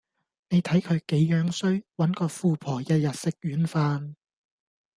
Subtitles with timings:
[0.49, 4.15] 你睇佢幾樣衰，搵個富婆日日食軟飯